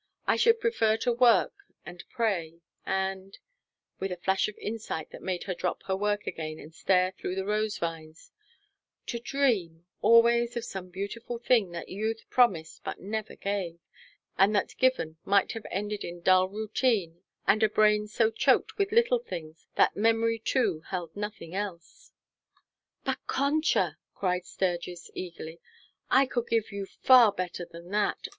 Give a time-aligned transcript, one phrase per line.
[0.25, 1.53] I should prefer to work
[1.85, 3.37] and pray, and"
[3.99, 7.35] with a flash of insight that made her drop her work again and stare through
[7.35, 8.31] the rose vines
[9.05, 13.77] "to dream always of some beautiful thing that youth promised but never gave,
[14.39, 18.91] and that given might have ended in dull routine and a brain so choked with
[18.91, 22.11] little things that memory too held nothing else."
[23.05, 25.59] "But Concha," cried Sturgis eagerly,
[26.09, 28.29] "I could give you far better than that.